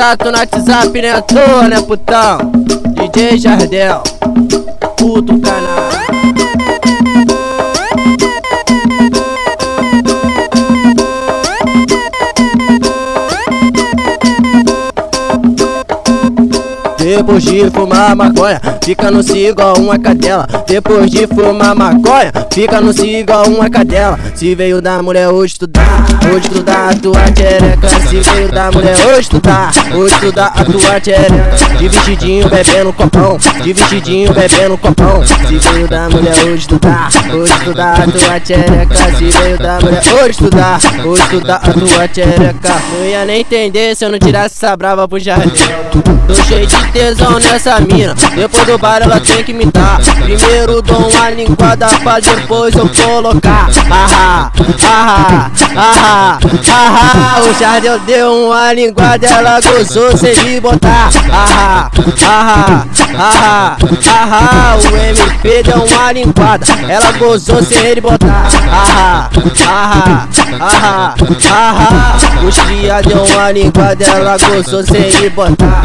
[0.00, 2.38] contato no WhatsApp, né, toa, né, putão?
[2.94, 4.02] DJ Jardel,
[4.96, 6.09] puto canal.
[17.20, 20.48] Depois de fumar maconha, fica no si igual uma cadela.
[20.66, 24.18] Depois de fumar maconha, fica no si igual uma cadela.
[24.34, 27.88] Se veio da mulher hoje estudar, hoje estudar a tua xereca.
[28.08, 31.76] Se veio da mulher hoje estudar, hoje estudar a tua xereca.
[31.78, 35.22] De vestidinho bebendo copão, de vestidinho bebendo copão.
[35.26, 39.16] Se veio da mulher hoje estudar, hoje estudar a tua xereca.
[39.18, 42.82] Se veio da mulher hoje estudar, hoje estudar a tua xereca.
[42.98, 45.50] Não ia nem entender se eu não tirasse essa brava pro jardim.
[46.26, 46.76] Tô cheio de
[47.10, 48.14] tesão nessa mina.
[48.36, 49.98] Depois do bar ela tem que me dar.
[50.22, 53.68] Primeiro dou uma linguada pra depois eu colocar.
[53.90, 54.52] Ahá,
[54.88, 57.40] ahá, ahá, ahá.
[57.40, 61.10] O Jardel deu uma linguada, ela gozou sem me botar.
[61.32, 61.90] Ahá,
[62.28, 62.86] ahá,
[63.18, 64.76] ahá, ahá.
[64.76, 68.46] O MP deu uma linguada, ela gozou sem ele botar.
[68.70, 69.30] Ahá,
[69.66, 70.28] ahá,
[70.60, 71.14] ahá,
[71.50, 72.16] ahá.
[72.46, 75.84] Os cria deu uma linguada, ela gozou sem ele botar.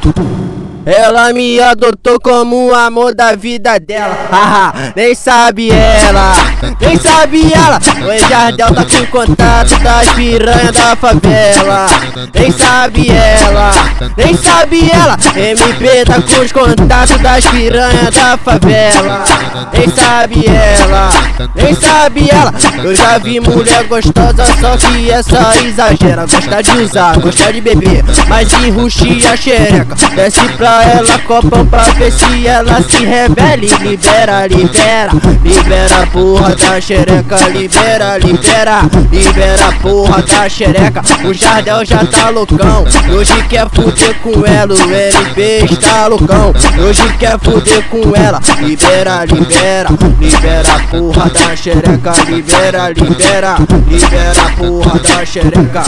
[0.00, 0.61] Tudo.
[0.84, 4.16] Ela me adotou como o amor da vida dela.
[4.30, 6.32] Haha, nem sabe ela,
[6.80, 7.78] nem sabe ela.
[7.78, 11.86] O Jardel tá com contato das piranhas da favela.
[12.34, 13.70] Nem sabe ela,
[14.16, 15.16] nem sabe ela.
[15.36, 19.24] MP tá com os contatos das piranhas da favela.
[19.72, 21.10] Nem sabe ela,
[21.54, 22.52] nem sabe ela.
[22.82, 26.26] Eu já vi mulher gostosa, só que essa exagera.
[26.26, 29.94] Gosta de usar, gosta de beber, mas enruxia a xereca.
[30.16, 33.68] Desce pra ela copão pra ver se ela se revele.
[33.82, 35.10] Libera, libera,
[35.42, 37.36] libera porra da xereca.
[37.48, 41.02] Libera, libera, libera porra da xereca.
[41.24, 42.84] O Jardel já tá loucão.
[43.14, 44.74] Hoje quer fuder com ela.
[44.74, 46.52] O LB está loucão.
[46.78, 48.40] Hoje quer fuder com ela.
[48.60, 49.88] Libera, libera,
[50.20, 52.12] libera porra da xereca.
[52.28, 53.56] Libera, libera,
[53.88, 55.82] libera porra da xereca.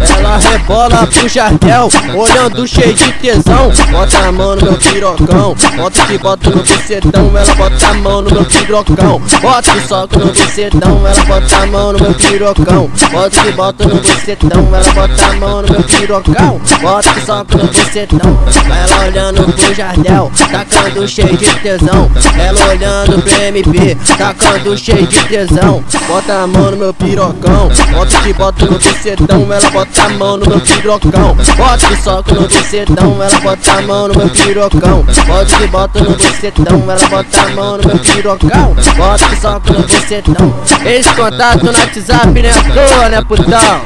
[0.00, 3.70] Ela rebola pro jardel, olhando cheio de tesão.
[3.90, 7.36] Bota a mão no meu pirocão, bota que bota no bucetão.
[7.36, 11.06] Ela bota a mão no meu pirocão, bota que soca no bucetão.
[11.06, 14.68] Ela bota a mão no meu pirocão, bota que bota no bucetão.
[14.74, 18.38] Ela bota a mão no meu pirocão, bota que soca no bucetão.
[18.66, 22.10] Ela olhando pro jardel, tacando cheio de tesão.
[22.38, 25.84] Ela olhando pro MP, tacando cheio de tesão.
[26.06, 29.52] Bota a mão no meu pirocão, bota que bota no bucetão.
[29.52, 31.36] Ela bota a mão no meu pirocão.
[31.56, 33.22] Bota que soca no bucetão.
[33.22, 35.04] Ela bota a mão no meu pirocão.
[35.26, 36.84] Bota que bota no bucetão.
[36.90, 38.76] Ela bota a mão no meu pirocão.
[38.96, 40.54] Bota que soca no bucetão.
[40.84, 42.50] Esse contato no WhatsApp, né?
[42.74, 43.82] Toa, né, putão?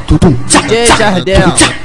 [0.46, 1.83] DJ Jardel.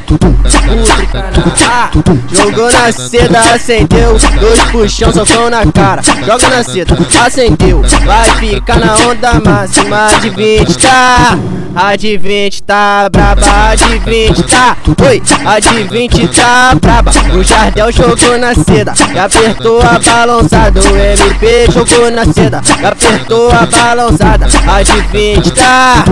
[1.67, 1.91] Ah,
[2.31, 4.17] jogou na seda, acendeu.
[4.39, 6.01] Dois puxão, socão na cara.
[6.25, 7.81] Joga na seda, acendeu.
[8.05, 11.37] Vai ficar na onda máxima de 20, tá?
[11.75, 14.75] A de 20 tá braba, a de 20 tá.
[15.07, 17.11] Oi, a de 20 tá braba.
[17.37, 20.81] O Jardel jogou na seda e apertou a balãozada.
[20.81, 24.47] O MP jogou na seda e apertou a balãozada.
[24.67, 26.03] A de 20 tá,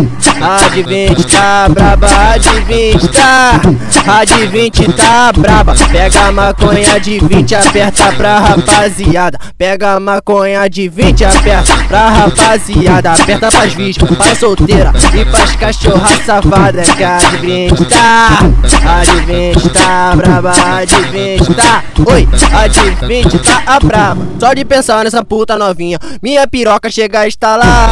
[0.42, 3.60] a de 20 tá braba, a de 20 tá.
[4.08, 5.74] A de 20 tá braba.
[5.92, 9.38] Pega a maconha de 20, aperta pra rapaziada.
[9.58, 13.12] Pega a maconha de 20, aperta pra rapaziada.
[13.12, 16.82] Aperta pras vítimas, pra solteira e pras cachorra safada.
[16.84, 18.40] Que a de 20 tá,
[18.86, 21.84] a de 20 tá braba, a de 20 tá.
[22.06, 24.28] Oi, a de 20 tá a braba.
[24.40, 27.90] Só de pensar nessa puta novinha, minha piroca chega a estalar.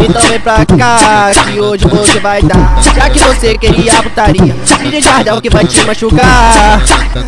[0.00, 2.80] Então vem pra cá, que hoje você vai dar.
[2.94, 6.82] Já que você queria a putaria, DJ Jardel que vai te machucar.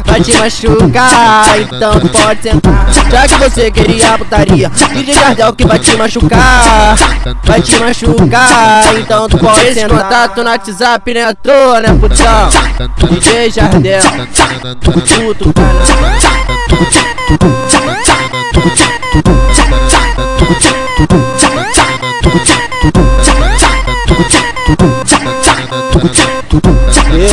[0.05, 2.87] Vai te machucar, então tu pode sentar.
[3.11, 6.97] Já que você queria a putaria, DJ Jardel que vai te machucar.
[7.45, 10.03] Vai te machucar, então tu pode Esse sentar.
[10.03, 12.49] contato no WhatsApp, né, à toa, né, putão?
[13.11, 14.03] DJ Jardel,
[14.83, 15.53] puto
[22.31, 22.70] canal.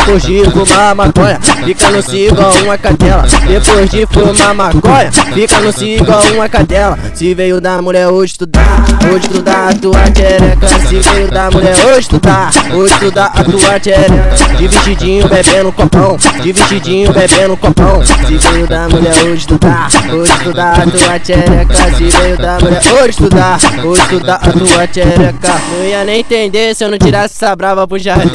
[0.07, 3.25] Depois de fumar maconha, fica no cio igual uma cadela.
[3.45, 6.97] Depois de fumar maconha, fica no cio igual uma cadela.
[7.13, 10.67] Se veio da mulher hoje estudar, hoje estudar a tua xereca.
[10.87, 14.55] Se veio da mulher hoje estudar, hoje estudar a tua xereca.
[14.57, 18.01] De vestidinho bebendo copão, de vestidinho bebendo copão.
[18.05, 21.97] Se veio da mulher hoje estudar, hoje estudar a tua xereca.
[21.97, 25.61] Se veio da mulher hoje estudar, hoje estudar a tua xereca.
[25.77, 28.31] Não ia nem entender se eu não tirasse essa brava pro jardim.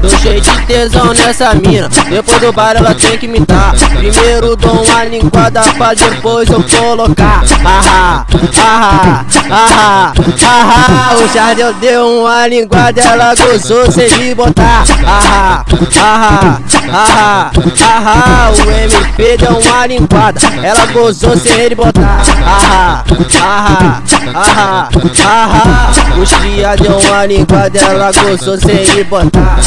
[0.00, 3.74] Tô cheio de tesão nessa mina, depois do bar ela tem que me dar.
[3.96, 7.42] Primeiro dou uma linguada pra depois eu colocar.
[7.64, 8.24] Ah,
[8.60, 10.12] ah, ah,
[10.44, 14.84] ah, o Jardel deu uma linguada, ela gozou sem me botar.
[15.06, 15.64] Ah,
[16.00, 16.58] ah,
[16.92, 17.50] ah,
[17.88, 22.22] ah, o MP deu uma linguada, ela gozou sem ele botar.
[22.46, 23.04] Ah,
[23.40, 24.02] ah,
[24.34, 24.88] ah,
[25.24, 25.90] ah,
[26.20, 29.58] os cria deu uma linguada, ela gozou sem ele botar.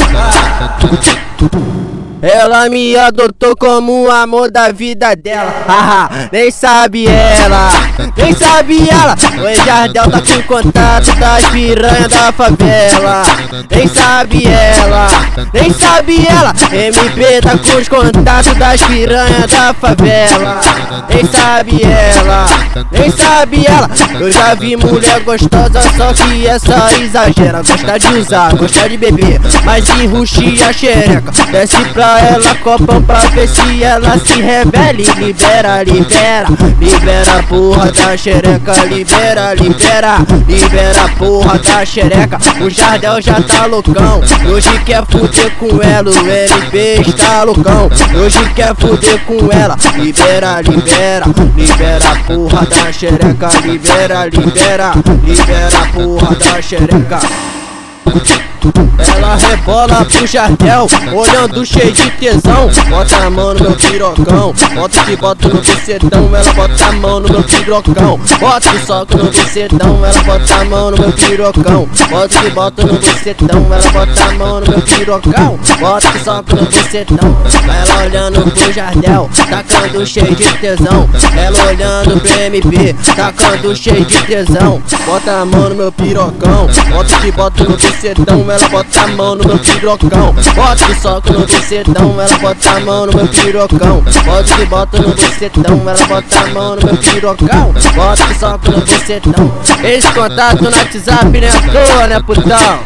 [1.36, 5.52] 突破 Ela me adotou como o amor da vida dela.
[5.66, 7.68] Haha, nem sabe ela,
[8.16, 9.14] nem sabe ela.
[9.14, 13.22] O Jardel tá com contato das piranhas da favela.
[13.70, 15.08] Nem sabe ela,
[15.52, 16.54] nem sabe ela.
[16.72, 20.60] MP tá com os contatos das piranhas da favela.
[21.10, 22.46] Nem sabe ela,
[22.92, 23.90] nem sabe ela.
[24.18, 27.62] Eu já vi mulher gostosa, só que essa exagera.
[27.62, 31.30] Gosta de usar, gosta de beber, mas enruxia a xereca.
[31.52, 36.46] Desce pra ela copão pra ver se ela se revele Libera, libera,
[36.78, 42.38] libera porra da xereca Libera, libera, libera porra da xereca.
[42.60, 44.20] O Jardel já tá loucão.
[44.50, 47.90] Hoje quer fuder com ela, o LP está loucão.
[48.14, 49.76] Hoje quer fuder com ela.
[49.96, 51.26] Libera, libera,
[51.56, 53.48] libera porra da xereca.
[53.64, 54.92] Libera, libera,
[55.24, 57.20] libera porra da xereca
[58.98, 62.70] ela rebola pro jardel, olhando cheio de tesão.
[62.88, 66.30] Bota a mão no meu pirocão, bota que bota no bucetão.
[66.34, 70.04] Ela bota a mão no meu pirocão, bota que soca no bucetão.
[70.04, 73.66] Ela bota a mão no meu pirocão, bota que bota no bucetão.
[73.72, 77.36] Ela bota a mão no meu pirocão, bota que soca no bucetão.
[77.64, 81.08] Ela olhando pro jardel, tacando cheio de tesão.
[81.36, 84.82] Ela olhando pro MP, tacando cheio de tesão.
[85.04, 89.34] Bota a mão no meu pirocão, bota que bota no bucetão ela bota a mão
[89.34, 90.34] no meu pirocão.
[90.54, 94.02] Bota que soca no bucetão, ela bota a mão no meu pirocão.
[94.24, 97.74] Bota que bota no bucetão, ela bota a mão no meu pirocão.
[97.94, 99.52] Bota que soca no bucetão.
[99.84, 102.80] Esse contato no WhatsApp né, toa, né, putão?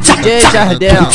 [0.00, 1.08] DJ Jardel.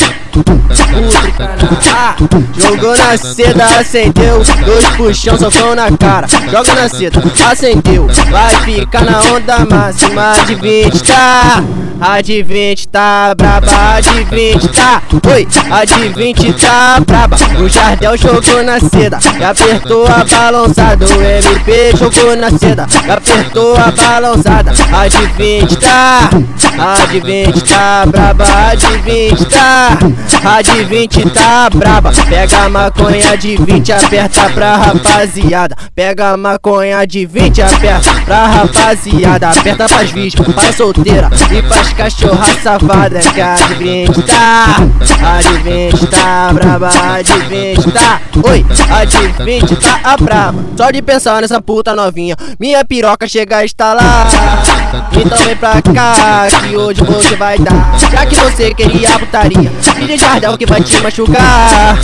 [1.94, 2.16] Ah,
[2.58, 4.42] jogou na seda, acendeu.
[4.64, 6.26] Dois puxão, socão na cara.
[6.50, 8.06] Joga na seda, acendeu.
[8.30, 11.62] Vai ficar na onda máxima de 20, tá?
[12.04, 15.00] A de 20 tá braba, a de 20 tá.
[15.32, 17.36] Oi, a de 20 tá braba.
[17.60, 21.06] O Jardel jogou na seda e apertou a balançada.
[21.06, 24.72] O MP jogou na seda e apertou a balançada.
[24.92, 26.30] A de 20 tá,
[26.76, 29.98] a de 20 tá braba, a de 20 tá.
[30.44, 32.10] A de 20 tá braba.
[32.28, 35.76] Pega a maconha de 20, aperta pra rapaziada.
[35.94, 39.50] Pega a maconha de 20, aperta pra rapaziada.
[39.50, 44.24] Aperta pras vítimas, pra solteira e pras cachorra safada que a de 20
[45.22, 50.16] a de 20 tá braba, a de 20 tá, oi, a de 20 tá a
[50.16, 50.64] braba.
[50.76, 54.26] Só de pensar nessa puta novinha, minha piroca chega a estalar.
[55.16, 57.96] Então vem pra cá, que hoje você vai dar.
[58.10, 61.98] Já que você queria a putaria, DJ Jardel que vai te machucar,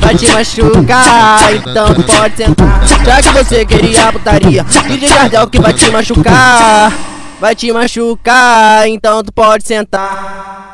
[0.00, 2.82] vai te machucar, então pode sentar.
[3.04, 7.11] Já que você queria a putaria, DJ Jardel que vai te machucar
[7.42, 10.71] vai te machucar, então tu pode sentar.